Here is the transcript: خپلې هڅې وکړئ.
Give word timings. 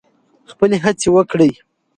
خپلې 0.51 0.77
هڅې 0.83 1.09
وکړئ. 1.15 1.51